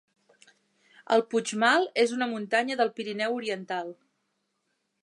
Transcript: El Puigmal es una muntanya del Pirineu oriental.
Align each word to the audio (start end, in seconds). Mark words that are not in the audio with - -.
El 1.17 1.23
Puigmal 1.33 1.85
es 2.05 2.15
una 2.17 2.29
muntanya 2.33 2.79
del 2.81 2.93
Pirineu 2.97 3.39
oriental. 3.45 3.95